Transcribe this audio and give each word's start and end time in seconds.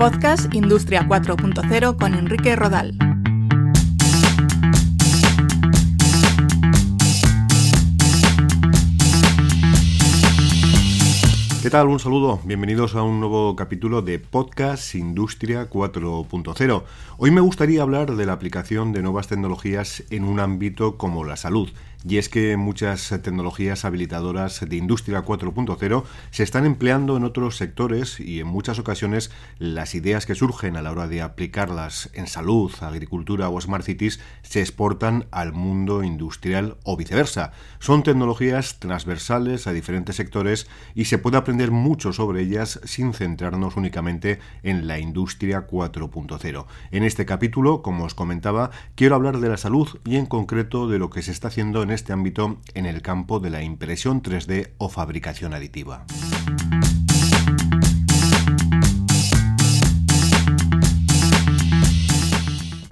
Podcast 0.00 0.54
Industria 0.54 1.06
4.0 1.06 1.98
con 1.98 2.14
Enrique 2.14 2.56
Rodal. 2.56 2.96
¿Qué 11.62 11.68
tal? 11.68 11.88
Un 11.88 12.00
saludo. 12.00 12.40
Bienvenidos 12.44 12.94
a 12.94 13.02
un 13.02 13.20
nuevo 13.20 13.54
capítulo 13.54 14.00
de 14.00 14.18
Podcast 14.18 14.94
Industria 14.94 15.68
4.0. 15.68 16.82
Hoy 17.18 17.30
me 17.30 17.42
gustaría 17.42 17.82
hablar 17.82 18.16
de 18.16 18.24
la 18.24 18.32
aplicación 18.32 18.94
de 18.94 19.02
nuevas 19.02 19.28
tecnologías 19.28 20.02
en 20.08 20.24
un 20.24 20.40
ámbito 20.40 20.96
como 20.96 21.24
la 21.24 21.36
salud 21.36 21.68
y 22.08 22.18
es 22.18 22.28
que 22.28 22.56
muchas 22.56 23.08
tecnologías 23.22 23.84
habilitadoras 23.84 24.60
de 24.66 24.76
Industria 24.76 25.24
4.0 25.24 26.04
se 26.30 26.42
están 26.42 26.64
empleando 26.64 27.16
en 27.16 27.24
otros 27.24 27.56
sectores 27.56 28.20
y 28.20 28.40
en 28.40 28.46
muchas 28.46 28.78
ocasiones 28.78 29.30
las 29.58 29.94
ideas 29.94 30.24
que 30.24 30.34
surgen 30.34 30.76
a 30.76 30.82
la 30.82 30.92
hora 30.92 31.08
de 31.08 31.20
aplicarlas 31.22 32.10
en 32.14 32.26
salud, 32.26 32.72
agricultura 32.80 33.50
o 33.50 33.60
smart 33.60 33.84
cities 33.84 34.20
se 34.42 34.60
exportan 34.60 35.26
al 35.30 35.52
mundo 35.52 36.02
industrial 36.02 36.78
o 36.84 36.96
viceversa. 36.96 37.52
Son 37.78 38.02
tecnologías 38.02 38.80
transversales 38.80 39.66
a 39.66 39.72
diferentes 39.72 40.16
sectores 40.16 40.68
y 40.94 41.04
se 41.06 41.18
puede 41.18 41.36
aprender 41.36 41.70
mucho 41.70 42.12
sobre 42.12 42.42
ellas 42.42 42.80
sin 42.84 43.12
centrarnos 43.12 43.76
únicamente 43.76 44.38
en 44.62 44.86
la 44.86 44.98
Industria 44.98 45.66
4.0. 45.66 46.66
En 46.90 47.04
este 47.04 47.26
capítulo, 47.26 47.82
como 47.82 48.04
os 48.04 48.14
comentaba, 48.14 48.70
quiero 48.94 49.14
hablar 49.14 49.38
de 49.40 49.48
la 49.48 49.56
salud 49.56 49.88
y 50.04 50.16
en 50.16 50.26
concreto 50.26 50.88
de 50.88 50.98
lo 50.98 51.10
que 51.10 51.22
se 51.22 51.32
está 51.32 51.48
haciendo 51.48 51.82
en 51.82 51.89
este 51.92 52.12
ámbito 52.12 52.58
en 52.74 52.86
el 52.86 53.02
campo 53.02 53.40
de 53.40 53.50
la 53.50 53.62
impresión 53.62 54.22
3D 54.22 54.72
o 54.78 54.88
fabricación 54.88 55.54
aditiva. 55.54 56.04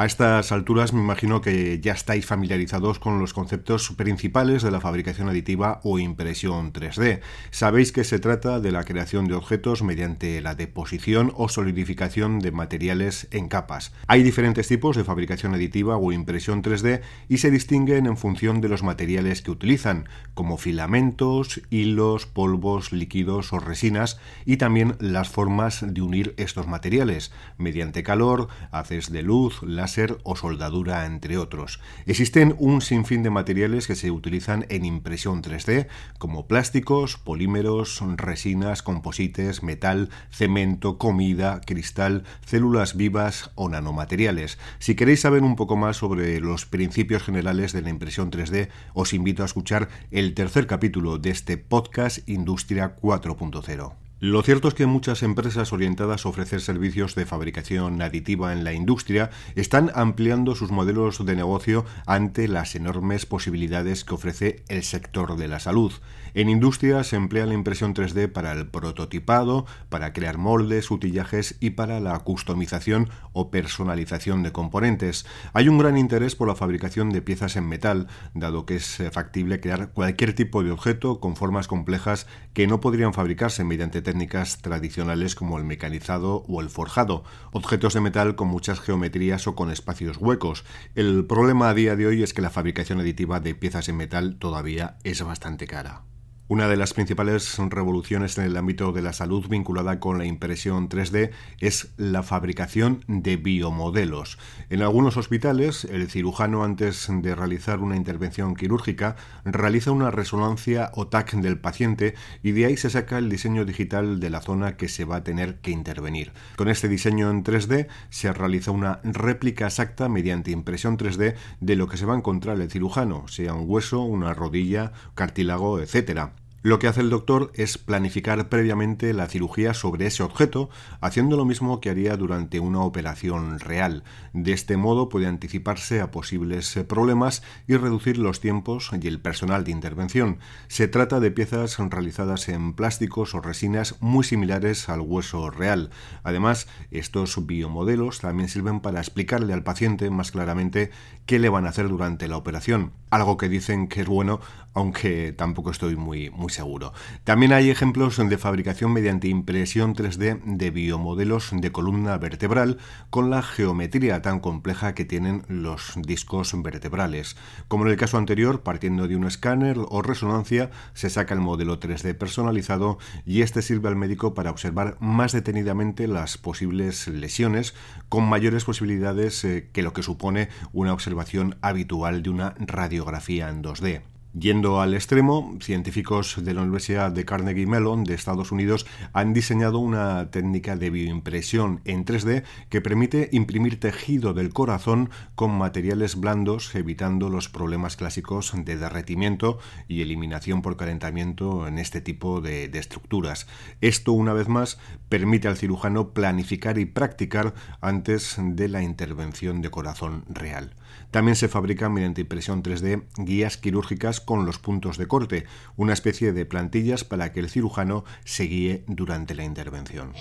A 0.01 0.07
estas 0.07 0.53
alturas 0.53 0.93
me 0.93 1.01
imagino 1.01 1.41
que 1.41 1.81
ya 1.81 1.93
estáis 1.93 2.25
familiarizados 2.25 3.01
con 3.01 3.19
los 3.19 3.35
conceptos 3.35 3.91
principales 3.97 4.63
de 4.63 4.71
la 4.71 4.81
fabricación 4.81 5.29
aditiva 5.29 5.81
o 5.83 5.99
impresión 5.99 6.73
3D. 6.73 7.19
Sabéis 7.51 7.91
que 7.91 8.05
se 8.05 8.21
trata 8.21 8.61
de 8.61 8.71
la 8.71 8.85
creación 8.85 9.27
de 9.27 9.35
objetos 9.35 9.83
mediante 9.83 10.41
la 10.41 10.55
deposición 10.55 11.33
o 11.35 11.49
solidificación 11.49 12.39
de 12.39 12.53
materiales 12.53 13.27
en 13.33 13.49
capas. 13.49 13.93
Hay 14.07 14.23
diferentes 14.23 14.69
tipos 14.69 14.97
de 14.97 15.03
fabricación 15.03 15.53
aditiva 15.53 15.97
o 15.97 16.13
impresión 16.13 16.63
3D 16.63 17.01
y 17.29 17.39
se 17.39 17.51
distinguen 17.51 18.07
en 18.07 18.17
función 18.17 18.61
de 18.61 18.69
los 18.69 18.85
materiales 18.85 19.43
que 19.43 19.51
utilizan, 19.51 20.09
como 20.35 20.59
filamentos, 20.59 21.61
hilos, 21.71 22.25
polvos, 22.27 22.93
líquidos 22.93 23.53
o 23.53 23.59
resinas, 23.59 24.21
y 24.45 24.59
también 24.59 24.95
las 25.01 25.29
formas 25.29 25.85
de 25.85 26.03
unir 26.03 26.35
estos 26.37 26.69
materiales, 26.69 27.33
mediante 27.57 28.05
calor, 28.05 28.47
haces 28.71 29.11
de 29.11 29.23
luz, 29.23 29.61
las 29.65 29.88
o 30.23 30.37
soldadura, 30.37 31.07
entre 31.07 31.39
otros. 31.39 31.81
Existen 32.07 32.55
un 32.59 32.83
sinfín 32.83 33.23
de 33.23 33.31
materiales 33.31 33.87
que 33.87 33.95
se 33.95 34.11
utilizan 34.11 34.67
en 34.69 34.85
impresión 34.85 35.43
3D, 35.43 35.87
como 36.19 36.47
plásticos, 36.47 37.17
polímeros, 37.17 38.03
resinas, 38.17 38.83
composites, 38.83 39.63
metal, 39.63 40.11
cemento, 40.31 40.99
comida, 40.99 41.61
cristal, 41.65 42.25
células 42.45 42.97
vivas 42.97 43.51
o 43.55 43.69
nanomateriales. 43.69 44.59
Si 44.79 44.95
queréis 44.95 45.21
saber 45.21 45.43
un 45.43 45.57
poco 45.57 45.77
más 45.77 45.97
sobre 45.97 46.39
los 46.41 46.67
principios 46.67 47.23
generales 47.23 47.73
de 47.73 47.83
la 47.83 47.91
impresión 47.91 48.31
3D, 48.31 48.69
os 48.93 49.13
invito 49.13 49.43
a 49.43 49.47
escuchar 49.47 49.89
el 50.11 50.35
tercer 50.35 50.67
capítulo 50.67 51.19
de 51.19 51.31
este 51.31 51.57
podcast 51.57 52.29
Industria 52.29 52.97
4.0. 52.97 54.08
Lo 54.21 54.43
cierto 54.43 54.67
es 54.67 54.75
que 54.75 54.87
muchas 54.87 55.23
empresas 55.23 55.73
orientadas 55.73 56.27
a 56.27 56.29
ofrecer 56.29 56.61
servicios 56.61 57.15
de 57.15 57.25
fabricación 57.25 58.03
aditiva 58.03 58.53
en 58.53 58.65
la 58.65 58.73
industria 58.73 59.31
están 59.55 59.93
ampliando 59.95 60.57
sus 60.57 60.73
modelos 60.73 61.25
de 61.25 61.37
negocio 61.37 61.85
ante 62.05 62.49
las 62.49 62.75
enormes 62.75 63.27
posibilidades 63.27 64.05
que 64.05 64.15
ofrece 64.15 64.65
el 64.67 64.83
sector 64.83 65.37
de 65.37 65.47
la 65.47 65.61
salud. 65.61 65.93
En 66.35 66.49
industria 66.49 67.05
se 67.05 67.15
emplea 67.15 67.47
la 67.47 67.55
impresión 67.55 67.95
3D 67.95 68.31
para 68.31 68.51
el 68.51 68.67
prototipado, 68.67 69.67
para 69.89 70.13
crear 70.13 70.37
moldes, 70.37 70.91
utillajes 70.91 71.57
y 71.61 71.71
para 71.71 72.01
la 72.01 72.19
customización 72.19 73.11
o 73.33 73.53
personalización 73.53 74.43
de 74.43 74.51
componentes. 74.51 75.27
Hay 75.53 75.69
un 75.69 75.79
gran 75.79 75.97
interés 75.97 76.35
por 76.35 76.49
la 76.49 76.57
fabricación 76.57 77.11
de 77.11 77.23
piezas 77.23 77.55
en 77.55 77.69
metal, 77.69 78.09
dado 78.35 78.67
que 78.67 78.77
es 78.77 79.01
factible 79.13 79.61
crear 79.61 79.93
cualquier 79.93 80.35
tipo 80.35 80.65
de 80.65 80.73
objeto 80.73 81.21
con 81.21 81.37
formas 81.37 81.69
complejas 81.69 82.27
que 82.53 82.67
no 82.67 82.81
podrían 82.81 83.15
fabricarse 83.15 83.63
mediante 83.63 84.03
técnicas 84.09 84.63
tradicionales 84.63 85.35
como 85.35 85.59
el 85.59 85.65
mecanizado 85.65 86.43
o 86.49 86.63
el 86.63 86.71
forjado, 86.71 87.25
objetos 87.53 87.93
de 87.93 88.01
metal 88.01 88.37
con 88.37 88.49
muchas 88.49 88.81
geometrías 88.81 89.47
o 89.47 89.55
con 89.55 89.71
espacios 89.71 90.17
huecos. 90.17 90.65
El 90.95 91.27
problema 91.27 91.69
a 91.69 91.75
día 91.75 91.95
de 91.95 92.07
hoy 92.07 92.23
es 92.23 92.33
que 92.33 92.41
la 92.41 92.49
fabricación 92.49 93.01
aditiva 93.01 93.39
de 93.39 93.55
piezas 93.55 93.87
en 93.91 93.99
metal 93.99 94.39
todavía 94.39 94.97
es 95.05 95.23
bastante 95.23 95.67
cara. 95.67 96.05
Una 96.51 96.67
de 96.67 96.79
las 96.79 96.95
principales 96.95 97.59
revoluciones 97.59 98.39
en 98.39 98.45
el 98.45 98.57
ámbito 98.57 98.93
de 98.93 99.03
la 99.03 99.13
salud 99.13 99.47
vinculada 99.51 100.01
con 100.01 100.17
la 100.17 100.25
impresión 100.25 100.89
3D 100.89 101.31
es 101.61 101.93
la 101.99 102.23
fabricación 102.23 103.05
de 103.07 103.37
biomodelos. 103.37 104.39
En 104.71 104.81
algunos 104.81 105.19
hospitales, 105.19 105.85
el 105.85 106.09
cirujano 106.09 106.65
antes 106.65 107.07
de 107.11 107.35
realizar 107.35 107.81
una 107.81 107.97
intervención 107.97 108.57
quirúrgica 108.57 109.17
realiza 109.45 109.91
una 109.91 110.11
resonancia 110.11 110.91
o 110.95 111.09
TAC 111.09 111.35
del 111.35 111.61
paciente 111.61 112.15
y 112.43 112.53
de 112.53 112.65
ahí 112.65 112.79
se 112.79 112.89
saca 112.89 113.19
el 113.19 113.29
diseño 113.29 113.67
digital 113.67 114.19
de 114.19 114.31
la 114.31 114.41
zona 114.41 114.79
que 114.79 114.89
se 114.89 115.05
va 115.05 115.17
a 115.17 115.25
tener 115.25 115.57
que 115.57 115.71
intervenir. 115.71 116.33
Con 116.57 116.71
este 116.71 116.89
diseño 116.89 117.31
en 117.31 117.45
3D 117.45 117.89
se 118.09 118.33
realiza 118.33 118.71
una 118.71 119.01
réplica 119.05 119.67
exacta 119.67 120.09
mediante 120.09 120.51
impresión 120.51 120.97
3D 120.97 121.35
de 121.61 121.77
lo 121.77 121.89
que 121.89 121.99
se 121.99 122.07
va 122.07 122.15
a 122.15 122.17
encontrar 122.17 122.59
el 122.59 122.71
cirujano, 122.71 123.29
sea 123.29 123.53
un 123.53 123.69
hueso, 123.69 124.01
una 124.01 124.33
rodilla, 124.33 124.93
cartílago, 125.15 125.79
etc. 125.79 126.31
Lo 126.69 126.79
que 126.79 126.87
hace 126.87 127.01
el 127.01 127.09
doctor 127.09 127.51
es 127.55 127.79
planificar 127.79 128.51
previamente 128.51 129.15
la 129.15 129.27
cirugía 129.27 129.73
sobre 129.73 130.05
ese 130.05 130.23
objeto, 130.23 130.69
haciendo 131.01 131.39
lo 131.39 131.47
mismo 131.47 131.81
que 131.81 131.89
haría 131.89 132.15
durante 132.19 132.61
una 132.61 132.83
operación 132.83 133.59
real. 133.59 134.05
De 134.35 134.53
este 134.53 134.77
modo 134.77 135.09
puede 135.09 135.29
anticiparse 135.29 136.03
a 136.03 136.11
posibles 136.11 136.79
problemas 136.87 137.43
y 137.67 137.77
reducir 137.77 138.19
los 138.19 138.41
tiempos 138.41 138.91
y 139.01 139.09
el 139.09 139.19
personal 139.19 139.65
de 139.65 139.71
intervención. 139.71 140.41
Se 140.67 140.89
trata 140.89 141.21
de 141.21 141.31
piezas 141.31 141.79
realizadas 141.79 142.51
en 142.51 142.75
plásticos 142.75 143.35
o 143.35 143.41
resinas 143.41 143.97
muy 144.01 144.23
similares 144.23 144.91
al 144.91 145.01
hueso 145.01 145.49
real. 145.49 145.89
Además, 146.23 146.69
estos 146.91 147.47
biomodelos 147.47 148.21
también 148.21 148.51
sirven 148.51 148.81
para 148.81 149.01
explicarle 149.01 149.55
al 149.55 149.63
paciente 149.63 150.11
más 150.11 150.33
claramente 150.33 150.91
qué 151.25 151.39
le 151.39 151.49
van 151.49 151.65
a 151.65 151.71
hacer 151.71 151.89
durante 151.89 152.29
la 152.29 152.37
operación, 152.37 152.93
algo 153.09 153.39
que 153.39 153.49
dicen 153.49 153.89
que 153.89 154.03
es 154.03 154.07
bueno, 154.07 154.41
aunque 154.75 155.33
tampoco 155.33 155.71
estoy 155.71 155.97
muy, 155.97 156.29
muy 156.29 156.51
seguro. 156.59 156.93
También 157.23 157.53
hay 157.53 157.71
ejemplos 157.71 158.17
de 158.17 158.37
fabricación 158.37 158.93
mediante 158.93 159.29
impresión 159.29 159.95
3D 159.95 160.43
de 160.45 160.71
biomodelos 160.73 161.51
de 161.53 161.71
columna 161.71 162.19
vertebral 162.19 162.79
con 163.11 163.31
la 163.31 163.43
geometría 163.43 164.23
tan 164.23 164.41
compleja 164.41 164.93
que 164.93 165.05
tienen 165.05 165.45
los 165.47 165.93
discos 165.95 166.53
vertebrales. 166.61 167.37
Como 167.69 167.85
en 167.85 167.93
el 167.93 167.97
caso 167.97 168.19
anterior, 168.19 168.63
partiendo 168.63 169.07
de 169.07 169.15
un 169.15 169.25
escáner 169.25 169.77
o 169.79 170.03
resonancia, 170.03 170.73
se 170.95 171.11
saca 171.11 171.33
el 171.33 171.41
modelo 171.41 171.79
3D 171.79 172.17
personalizado 172.19 172.99
y 173.25 173.43
este 173.43 173.63
sirve 173.63 173.89
al 173.89 173.95
médico 173.95 174.35
para 174.35 174.51
observar 174.51 174.97
más 174.99 175.31
detenidamente 175.31 176.09
las 176.09 176.39
posibles 176.39 177.07
lesiones 177.07 177.73
con 178.09 178.29
mayores 178.29 178.65
posibilidades 178.65 179.45
eh, 179.45 179.69
que 179.73 179.83
lo 179.83 179.93
que 179.93 180.03
supone 180.03 180.49
una 180.73 180.93
observación 180.93 181.57
habitual 181.63 182.25
de 182.25 182.31
una 182.31 182.55
radiografía 182.59 183.49
en 183.49 183.63
2D. 183.63 184.18
Yendo 184.39 184.81
al 184.81 184.95
extremo, 184.95 185.57
científicos 185.61 186.45
de 186.45 186.55
la 186.55 186.63
Universidad 186.63 187.11
de 187.11 187.25
Carnegie 187.25 187.67
Mellon 187.67 188.05
de 188.05 188.15
Estados 188.15 188.53
Unidos 188.53 188.87
han 189.13 189.33
diseñado 189.33 189.79
una 189.79 190.31
técnica 190.31 190.77
de 190.77 190.91
bioimpresión 190.91 191.81
en 191.85 192.05
3D 192.05 192.45
que 192.69 192.81
permite 192.81 193.31
imprimir 193.33 193.81
tejido 193.81 194.35
del 194.35 194.53
corazón 194.53 195.11
con 195.35 195.59
materiales 195.59 196.15
blandos, 196.15 196.73
evitando 196.77 197.31
los 197.31 197.49
problemas 197.49 197.97
clásicos 197.97 198.53
de 198.55 198.77
derretimiento 198.77 199.59
y 199.89 200.03
eliminación 200.03 200.63
por 200.63 200.77
calentamiento 200.77 201.67
en 201.67 201.79
este 201.79 202.01
tipo 202.01 202.41
de, 202.41 202.71
estructuras. 202.79 203.49
Esto, 203.81 204.13
una 204.13 204.35
vez 204.35 204.47
más, 204.47 204.79
permite 205.09 205.49
al 205.49 205.57
cirujano 205.57 206.11
planificar 206.11 206.79
y 206.79 206.85
practicar 206.85 207.55
antes 207.81 208.37
de 208.39 208.69
la 208.69 208.83
intervención 208.83 209.63
de 209.63 209.71
corazón 209.71 210.25
real. 210.29 210.75
También 211.11 211.35
se 211.35 211.49
fabrican 211.49 211.93
mediante 211.93 212.21
impresión 212.21 212.63
3D 212.63 213.05
guías 213.17 213.57
quirúrgicas 213.57 214.21
con 214.29 214.45
los 214.45 214.59
puntos 214.59 214.99
de 214.99 215.07
corte, 215.07 215.47
una 215.77 215.95
especie 215.95 216.35
de 216.35 216.45
plantillas 216.45 217.03
para 217.03 217.33
que 217.33 217.41
el 217.41 217.49
cirujano 217.49 218.05
se 218.25 218.43
guíe 218.43 218.85
durante 218.87 219.35
la 219.35 219.43
intervención. 219.43 220.13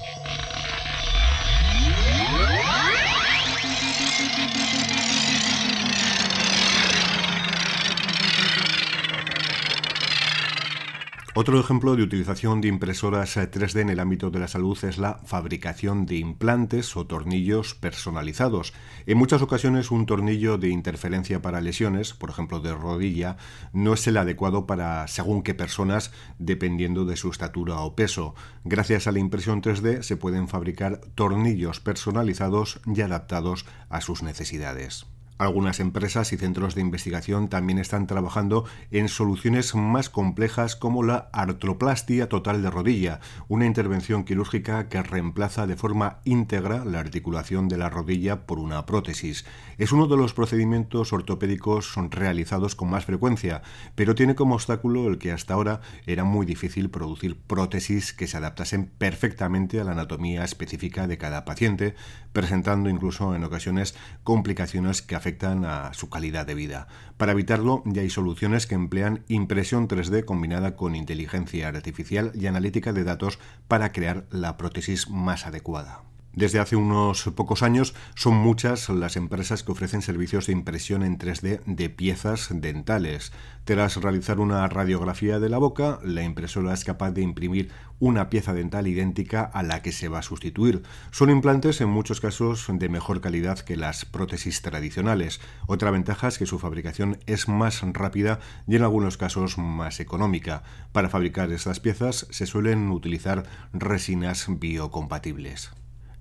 Otro 11.40 11.60
ejemplo 11.60 11.96
de 11.96 12.02
utilización 12.02 12.62
de 12.62 12.68
impresoras 12.68 13.38
3D 13.38 13.82
en 13.82 13.92
el 13.92 14.00
ámbito 14.00 14.32
de 14.32 14.40
la 14.40 14.48
salud 14.48 14.76
es 14.84 14.98
la 14.98 15.20
fabricación 15.24 16.08
de 16.08 16.16
implantes 16.16 16.98
o 16.98 17.06
tornillos 17.06 17.76
personalizados. 17.76 18.74
En 19.06 19.20
muchas 19.20 19.44
ocasiones 19.44 19.92
un 19.92 20.08
tornillo 20.08 20.58
de 20.58 20.70
interferencia 20.70 21.40
para 21.40 21.62
lesiones, 21.62 22.16
por 22.16 22.32
ejemplo 22.32 22.60
de 22.60 22.74
rodilla, 22.74 23.38
no 23.72 23.94
es 23.94 24.08
el 24.08 24.18
adecuado 24.18 24.66
para 24.66 25.08
según 25.08 25.44
qué 25.44 25.54
personas 25.54 26.12
dependiendo 26.40 27.06
de 27.06 27.18
su 27.18 27.30
estatura 27.30 27.82
o 27.82 27.96
peso. 27.96 28.34
Gracias 28.64 29.06
a 29.06 29.12
la 29.12 29.20
impresión 29.20 29.62
3D 29.62 30.02
se 30.02 30.18
pueden 30.18 30.48
fabricar 30.48 31.02
tornillos 31.14 31.80
personalizados 31.80 32.80
y 32.88 33.02
adaptados 33.02 33.68
a 33.90 34.02
sus 34.02 34.24
necesidades. 34.24 35.06
Algunas 35.38 35.80
empresas 35.80 36.34
y 36.34 36.38
centros 36.38 36.74
de 36.74 36.82
investigación 36.82 37.48
también 37.48 37.78
están 37.78 38.08
trabajando 38.08 38.66
en 38.90 39.08
soluciones 39.08 39.76
más 39.76 40.10
complejas 40.10 40.76
como 40.76 41.04
la 41.04 41.30
artroplastia 41.32 42.28
total 42.28 42.64
de 42.64 42.72
rodilla, 42.72 43.20
una 43.48 43.68
intervención 43.68 44.24
quirúrgica 44.24 44.90
que 44.90 45.04
reemplaza 45.04 45.68
de 45.68 45.76
forma 45.76 46.22
íntegra 46.24 46.84
la 46.86 47.00
articulación 47.00 47.68
de 47.68 47.78
la 47.78 47.92
rodilla 47.92 48.48
por 48.48 48.58
una 48.58 48.88
prótesis. 48.88 49.46
Es 49.78 49.92
uno 49.92 50.08
de 50.08 50.18
los 50.18 50.34
procedimientos 50.34 51.14
ortopédicos 51.14 51.94
realizados 52.10 52.74
con 52.74 52.90
más 52.90 53.06
frecuencia, 53.06 53.62
pero 53.94 54.16
tiene 54.16 54.34
como 54.34 54.56
obstáculo 54.56 55.08
el 55.08 55.20
que 55.20 55.32
hasta 55.32 55.54
ahora 55.54 55.82
era 56.08 56.24
muy 56.24 56.48
difícil 56.48 56.90
producir 56.90 57.40
prótesis 57.40 58.12
que 58.12 58.26
se 58.26 58.38
adaptasen 58.38 58.88
perfectamente 58.98 59.80
a 59.80 59.84
la 59.84 59.92
anatomía 59.92 60.44
específica 60.44 61.06
de 61.06 61.20
cada 61.20 61.46
paciente, 61.46 61.94
presentando 62.34 62.90
incluso 62.90 63.36
en 63.36 63.44
ocasiones 63.44 63.96
complicaciones 64.24 65.04
que 65.04 65.16
afectan 65.16 65.27
afectan 65.28 65.66
a 65.66 65.94
su 65.94 66.10
calidad 66.10 66.48
de 66.48 66.56
vida. 66.56 66.88
Para 67.18 67.34
evitarlo, 67.34 67.84
ya 67.86 68.02
hay 68.02 68.10
soluciones 68.10 68.66
que 68.66 68.76
emplean 68.76 69.26
impresión 69.28 69.90
3D 69.90 70.24
combinada 70.24 70.78
con 70.78 70.96
inteligencia 70.96 71.68
artificial 71.68 72.32
y 72.34 72.48
analítica 72.48 72.94
de 72.94 73.04
datos 73.04 73.38
para 73.68 73.92
crear 73.92 74.26
la 74.32 74.56
prótesis 74.56 75.10
más 75.10 75.46
adecuada. 75.46 76.04
Desde 76.38 76.60
hace 76.60 76.76
unos 76.76 77.24
pocos 77.36 77.64
años 77.64 77.96
son 78.14 78.36
muchas 78.36 78.90
las 78.90 79.16
empresas 79.16 79.64
que 79.64 79.72
ofrecen 79.72 80.04
servicios 80.04 80.46
de 80.46 80.54
impresión 80.54 81.02
en 81.02 81.18
3D 81.18 81.64
de 81.66 81.90
piezas 81.90 82.50
dentales. 82.52 83.32
Tras 83.64 83.96
realizar 83.96 84.40
una 84.40 84.68
radiografía 84.68 85.40
de 85.40 85.50
la 85.50 85.58
boca, 85.58 85.98
la 86.04 86.22
impresora 86.22 86.76
es 86.76 86.84
capaz 86.84 87.10
de 87.10 87.24
imprimir 87.24 87.72
una 87.98 88.30
pieza 88.30 88.54
dental 88.54 88.86
idéntica 88.86 89.42
a 89.42 89.64
la 89.64 89.82
que 89.82 89.92
se 89.92 90.10
va 90.10 90.20
a 90.20 90.22
sustituir. 90.22 90.84
Son 91.10 91.32
implantes 91.32 91.82
en 91.82 91.90
muchos 91.90 92.22
casos 92.22 92.68
de 92.72 92.88
mejor 92.88 93.20
calidad 93.20 93.58
que 93.58 93.76
las 93.76 94.06
prótesis 94.06 94.62
tradicionales. 94.62 95.42
Otra 95.66 95.90
ventaja 95.90 96.28
es 96.28 96.38
que 96.38 96.46
su 96.46 96.60
fabricación 96.60 97.18
es 97.26 97.48
más 97.48 97.82
rápida 97.82 98.42
y 98.68 98.76
en 98.76 98.84
algunos 98.84 99.18
casos 99.18 99.58
más 99.58 100.00
económica. 100.00 100.62
Para 100.92 101.10
fabricar 101.10 101.52
estas 101.52 101.80
piezas 101.80 102.28
se 102.30 102.46
suelen 102.46 102.92
utilizar 102.92 103.44
resinas 103.74 104.46
biocompatibles. 104.48 105.72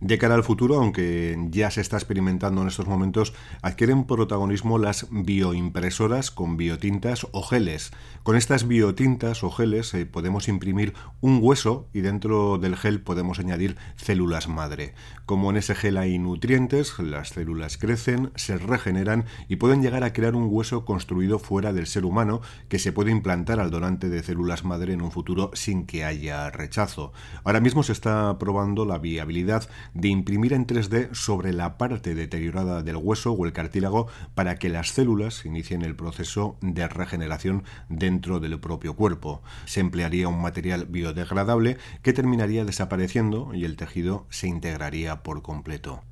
De 0.00 0.18
cara 0.18 0.34
al 0.34 0.44
futuro, 0.44 0.76
aunque 0.76 1.38
ya 1.48 1.70
se 1.70 1.80
está 1.80 1.96
experimentando 1.96 2.60
en 2.60 2.68
estos 2.68 2.86
momentos, 2.86 3.32
adquieren 3.62 4.04
protagonismo 4.04 4.76
las 4.76 5.06
bioimpresoras 5.10 6.30
con 6.30 6.58
biotintas 6.58 7.26
o 7.32 7.42
geles. 7.42 7.92
Con 8.22 8.36
estas 8.36 8.68
biotintas 8.68 9.42
o 9.42 9.50
geles 9.50 9.94
eh, 9.94 10.04
podemos 10.04 10.48
imprimir 10.48 10.92
un 11.22 11.38
hueso 11.40 11.88
y 11.94 12.02
dentro 12.02 12.58
del 12.58 12.76
gel 12.76 13.00
podemos 13.00 13.38
añadir 13.38 13.78
células 13.96 14.48
madre. 14.48 14.94
Como 15.24 15.48
en 15.48 15.56
ese 15.56 15.74
gel 15.74 15.96
hay 15.96 16.18
nutrientes, 16.18 16.98
las 16.98 17.30
células 17.30 17.78
crecen, 17.78 18.32
se 18.34 18.58
regeneran 18.58 19.24
y 19.48 19.56
pueden 19.56 19.80
llegar 19.80 20.04
a 20.04 20.12
crear 20.12 20.34
un 20.34 20.48
hueso 20.50 20.84
construido 20.84 21.38
fuera 21.38 21.72
del 21.72 21.86
ser 21.86 22.04
humano 22.04 22.42
que 22.68 22.78
se 22.78 22.92
puede 22.92 23.12
implantar 23.12 23.60
al 23.60 23.70
donante 23.70 24.10
de 24.10 24.22
células 24.22 24.62
madre 24.62 24.92
en 24.92 25.00
un 25.00 25.10
futuro 25.10 25.50
sin 25.54 25.86
que 25.86 26.04
haya 26.04 26.50
rechazo. 26.50 27.14
Ahora 27.44 27.60
mismo 27.60 27.82
se 27.82 27.92
está 27.92 28.38
probando 28.38 28.84
la 28.84 28.98
viabilidad 28.98 29.70
de 29.94 30.08
imprimir 30.08 30.52
en 30.52 30.66
3D 30.66 31.14
sobre 31.14 31.52
la 31.52 31.78
parte 31.78 32.14
deteriorada 32.14 32.82
del 32.82 32.96
hueso 32.96 33.32
o 33.32 33.46
el 33.46 33.52
cartílago 33.52 34.08
para 34.34 34.56
que 34.56 34.68
las 34.68 34.90
células 34.90 35.44
inicien 35.44 35.82
el 35.82 35.96
proceso 35.96 36.56
de 36.60 36.88
regeneración 36.88 37.64
dentro 37.88 38.40
del 38.40 38.58
propio 38.60 38.94
cuerpo. 38.94 39.42
Se 39.64 39.80
emplearía 39.80 40.28
un 40.28 40.40
material 40.40 40.86
biodegradable 40.86 41.78
que 42.02 42.12
terminaría 42.12 42.64
desapareciendo 42.64 43.54
y 43.54 43.64
el 43.64 43.76
tejido 43.76 44.26
se 44.30 44.48
integraría 44.48 45.22
por 45.22 45.42
completo. 45.42 46.02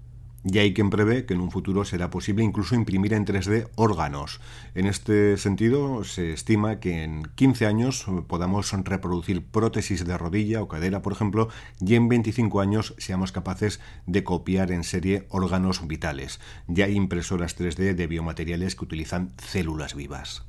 Y 0.45 0.59
hay 0.59 0.75
quien 0.75 0.91
prevé 0.91 1.25
que 1.25 1.33
en 1.33 1.41
un 1.41 1.51
futuro 1.51 1.85
será 1.87 2.11
posible 2.11 2.45
incluso 2.45 2.75
imprimir 2.75 3.15
en 3.15 3.25
3D 3.25 3.69
órganos. 3.77 4.41
En 4.75 4.87
este 4.87 5.39
sentido, 5.39 6.05
se 6.05 6.33
estima 6.33 6.81
que 6.81 7.03
en 7.03 7.23
15 7.35 7.67
años 7.67 8.05
podamos 8.29 8.71
reproducir 8.73 9.43
prótesis 9.43 10.05
de 10.05 10.19
rodilla 10.19 10.63
o 10.63 10.69
cadera, 10.69 11.01
por 11.01 11.15
ejemplo, 11.15 11.49
y 11.81 11.95
en 11.95 12.09
25 12.09 12.61
años 12.61 12.95
seamos 12.99 13.33
capaces 13.33 13.81
de 14.07 14.23
copiar 14.23 14.71
en 14.71 14.85
serie 14.85 15.27
órganos 15.31 15.87
vitales. 15.87 16.41
Ya 16.69 16.85
hay 16.85 16.95
impresoras 16.95 17.59
3D 17.59 17.95
de 17.95 18.07
biomateriales 18.07 18.77
que 18.77 18.85
utilizan 18.85 19.33
células 19.39 19.95
vivas. 19.95 20.45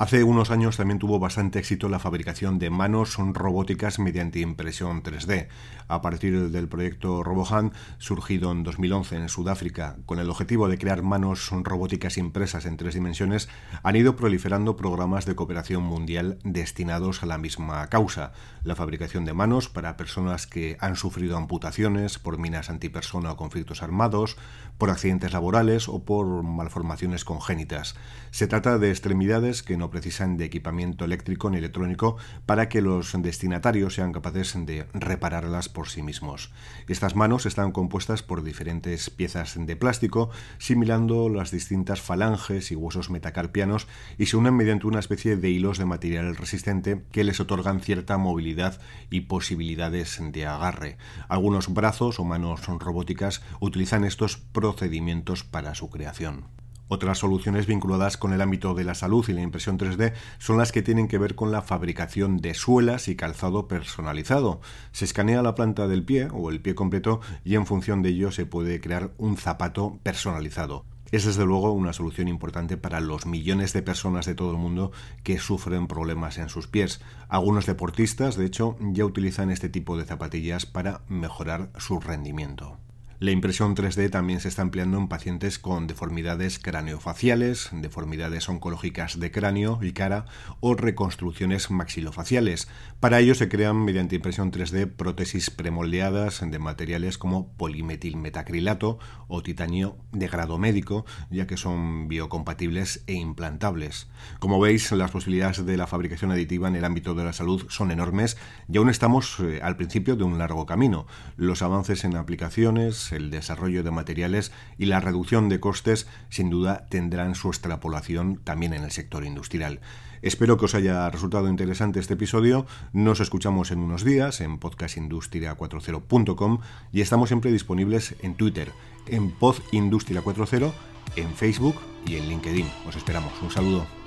Hace 0.00 0.24
unos 0.24 0.50
años 0.50 0.78
también 0.78 0.98
tuvo 0.98 1.18
bastante 1.18 1.58
éxito 1.58 1.90
la 1.90 1.98
fabricación 1.98 2.58
de 2.58 2.70
manos 2.70 3.18
robóticas 3.18 3.98
mediante 3.98 4.40
impresión 4.40 5.02
3D. 5.02 5.48
A 5.88 6.00
partir 6.00 6.50
del 6.50 6.68
proyecto 6.68 7.22
RoboHand, 7.22 7.74
surgido 7.98 8.50
en 8.50 8.62
2011 8.62 9.16
en 9.16 9.28
Sudáfrica, 9.28 9.98
con 10.06 10.18
el 10.18 10.30
objetivo 10.30 10.68
de 10.68 10.78
crear 10.78 11.02
manos 11.02 11.50
robóticas 11.50 12.16
impresas 12.16 12.64
en 12.64 12.78
tres 12.78 12.94
dimensiones, 12.94 13.50
han 13.82 13.94
ido 13.94 14.16
proliferando 14.16 14.74
programas 14.74 15.26
de 15.26 15.34
cooperación 15.34 15.82
mundial 15.82 16.38
destinados 16.44 17.22
a 17.22 17.26
la 17.26 17.36
misma 17.36 17.86
causa, 17.88 18.32
la 18.64 18.76
fabricación 18.76 19.26
de 19.26 19.34
manos 19.34 19.68
para 19.68 19.98
personas 19.98 20.46
que 20.46 20.78
han 20.80 20.96
sufrido 20.96 21.36
amputaciones 21.36 22.18
por 22.18 22.38
minas 22.38 22.70
antipersona 22.70 23.32
o 23.32 23.36
conflictos 23.36 23.82
armados, 23.82 24.38
por 24.78 24.88
accidentes 24.88 25.34
laborales 25.34 25.90
o 25.90 26.04
por 26.06 26.42
malformaciones 26.42 27.26
congénitas. 27.26 27.96
Se 28.30 28.46
trata 28.46 28.78
de 28.78 28.88
extremidades 28.88 29.62
que 29.62 29.76
no 29.76 29.89
precisan 29.90 30.36
de 30.36 30.44
equipamiento 30.44 31.04
eléctrico 31.04 31.50
ni 31.50 31.58
electrónico 31.58 32.16
para 32.46 32.68
que 32.68 32.80
los 32.80 33.12
destinatarios 33.20 33.94
sean 33.94 34.12
capaces 34.12 34.54
de 34.66 34.86
repararlas 34.94 35.68
por 35.68 35.88
sí 35.88 36.02
mismos. 36.02 36.52
Estas 36.88 37.16
manos 37.16 37.46
están 37.46 37.72
compuestas 37.72 38.22
por 38.22 38.42
diferentes 38.42 39.10
piezas 39.10 39.54
de 39.58 39.76
plástico, 39.76 40.30
similando 40.58 41.28
las 41.28 41.50
distintas 41.50 42.00
falanges 42.00 42.70
y 42.70 42.76
huesos 42.76 43.10
metacarpianos 43.10 43.86
y 44.18 44.26
se 44.26 44.36
unen 44.36 44.54
mediante 44.54 44.86
una 44.86 45.00
especie 45.00 45.36
de 45.36 45.50
hilos 45.50 45.78
de 45.78 45.84
material 45.84 46.36
resistente 46.36 47.04
que 47.12 47.24
les 47.24 47.40
otorgan 47.40 47.80
cierta 47.80 48.18
movilidad 48.18 48.80
y 49.10 49.22
posibilidades 49.22 50.20
de 50.20 50.46
agarre. 50.46 50.96
Algunos 51.28 51.72
brazos 51.72 52.20
o 52.20 52.24
manos 52.24 52.66
robóticas 52.66 53.42
utilizan 53.60 54.04
estos 54.04 54.36
procedimientos 54.36 55.44
para 55.44 55.74
su 55.74 55.90
creación. 55.90 56.44
Otras 56.92 57.18
soluciones 57.18 57.68
vinculadas 57.68 58.16
con 58.16 58.32
el 58.32 58.40
ámbito 58.40 58.74
de 58.74 58.82
la 58.82 58.96
salud 58.96 59.24
y 59.28 59.32
la 59.32 59.42
impresión 59.42 59.78
3D 59.78 60.12
son 60.40 60.58
las 60.58 60.72
que 60.72 60.82
tienen 60.82 61.06
que 61.06 61.18
ver 61.18 61.36
con 61.36 61.52
la 61.52 61.62
fabricación 61.62 62.38
de 62.38 62.52
suelas 62.52 63.06
y 63.06 63.14
calzado 63.14 63.68
personalizado. 63.68 64.60
Se 64.90 65.04
escanea 65.04 65.40
la 65.40 65.54
planta 65.54 65.86
del 65.86 66.02
pie 66.02 66.26
o 66.32 66.50
el 66.50 66.60
pie 66.60 66.74
completo 66.74 67.20
y 67.44 67.54
en 67.54 67.64
función 67.64 68.02
de 68.02 68.08
ello 68.08 68.32
se 68.32 68.44
puede 68.44 68.80
crear 68.80 69.12
un 69.18 69.36
zapato 69.36 70.00
personalizado. 70.02 70.84
Es 71.12 71.24
desde 71.24 71.46
luego 71.46 71.70
una 71.70 71.92
solución 71.92 72.26
importante 72.26 72.76
para 72.76 72.98
los 72.98 73.24
millones 73.24 73.72
de 73.72 73.82
personas 73.82 74.26
de 74.26 74.34
todo 74.34 74.50
el 74.50 74.58
mundo 74.58 74.90
que 75.22 75.38
sufren 75.38 75.86
problemas 75.86 76.38
en 76.38 76.48
sus 76.48 76.66
pies. 76.66 77.00
Algunos 77.28 77.66
deportistas, 77.66 78.34
de 78.34 78.46
hecho, 78.46 78.76
ya 78.80 79.04
utilizan 79.04 79.52
este 79.52 79.68
tipo 79.68 79.96
de 79.96 80.06
zapatillas 80.06 80.66
para 80.66 81.02
mejorar 81.06 81.70
su 81.78 82.00
rendimiento. 82.00 82.78
La 83.22 83.32
impresión 83.32 83.76
3D 83.76 84.08
también 84.08 84.40
se 84.40 84.48
está 84.48 84.62
empleando 84.62 84.96
en 84.96 85.06
pacientes 85.06 85.58
con 85.58 85.86
deformidades 85.86 86.58
craneofaciales, 86.58 87.68
deformidades 87.70 88.48
oncológicas 88.48 89.20
de 89.20 89.30
cráneo 89.30 89.78
y 89.82 89.92
cara 89.92 90.24
o 90.60 90.72
reconstrucciones 90.72 91.70
maxilofaciales. 91.70 92.66
Para 92.98 93.20
ello 93.20 93.34
se 93.34 93.50
crean 93.50 93.84
mediante 93.84 94.16
impresión 94.16 94.50
3D 94.50 94.90
prótesis 94.90 95.50
premoldeadas 95.50 96.40
de 96.50 96.58
materiales 96.58 97.18
como 97.18 97.52
polimetilmetacrilato 97.58 98.98
o 99.28 99.42
titanio 99.42 99.98
de 100.12 100.26
grado 100.26 100.56
médico, 100.56 101.04
ya 101.28 101.46
que 101.46 101.58
son 101.58 102.08
biocompatibles 102.08 103.04
e 103.06 103.12
implantables. 103.12 104.08
Como 104.38 104.58
veis, 104.58 104.92
las 104.92 105.10
posibilidades 105.10 105.66
de 105.66 105.76
la 105.76 105.86
fabricación 105.86 106.30
aditiva 106.30 106.68
en 106.68 106.76
el 106.76 106.86
ámbito 106.86 107.14
de 107.14 107.24
la 107.24 107.34
salud 107.34 107.66
son 107.68 107.90
enormes 107.90 108.38
y 108.66 108.78
aún 108.78 108.88
estamos 108.88 109.40
eh, 109.40 109.60
al 109.62 109.76
principio 109.76 110.16
de 110.16 110.24
un 110.24 110.38
largo 110.38 110.64
camino. 110.64 111.06
Los 111.36 111.60
avances 111.60 112.04
en 112.04 112.16
aplicaciones, 112.16 113.09
el 113.12 113.30
desarrollo 113.30 113.82
de 113.82 113.90
materiales 113.90 114.52
y 114.78 114.86
la 114.86 115.00
reducción 115.00 115.48
de 115.48 115.60
costes 115.60 116.06
sin 116.28 116.50
duda 116.50 116.86
tendrán 116.88 117.34
su 117.34 117.48
extrapolación 117.48 118.40
también 118.42 118.72
en 118.72 118.84
el 118.84 118.90
sector 118.90 119.24
industrial. 119.24 119.80
Espero 120.22 120.58
que 120.58 120.66
os 120.66 120.74
haya 120.74 121.08
resultado 121.08 121.48
interesante 121.48 121.98
este 121.98 122.14
episodio. 122.14 122.66
Nos 122.92 123.20
escuchamos 123.20 123.70
en 123.70 123.78
unos 123.78 124.04
días 124.04 124.40
en 124.40 124.60
podcastindustria40.com 124.60 126.58
y 126.92 127.00
estamos 127.00 127.30
siempre 127.30 127.52
disponibles 127.52 128.14
en 128.20 128.34
Twitter, 128.34 128.72
en 129.06 129.34
podindustria40 129.38 130.72
en 131.16 131.34
Facebook 131.34 131.76
y 132.06 132.16
en 132.16 132.28
LinkedIn. 132.28 132.70
Os 132.86 132.96
esperamos. 132.96 133.32
Un 133.42 133.50
saludo. 133.50 133.99